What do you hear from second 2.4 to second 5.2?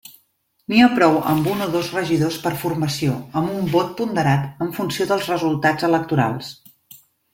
per formació amb un vot ponderat en funció